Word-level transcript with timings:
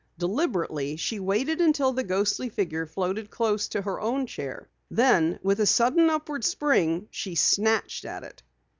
Deliberately 0.17 0.95
she 0.95 1.19
waited 1.19 1.61
until 1.61 1.91
the 1.93 2.03
ghostly 2.03 2.49
figure 2.49 2.87
floated 2.87 3.29
close 3.29 3.67
to 3.67 3.83
her 3.83 3.99
own 4.01 4.25
chair. 4.25 4.67
Then 4.89 5.37
with 5.43 5.59
a 5.59 5.67
sudden 5.67 6.09
upward 6.09 6.43
spring, 6.43 7.07
she 7.11 7.35
snatched 7.35 8.03
at 8.03 8.23
it. 8.23 8.41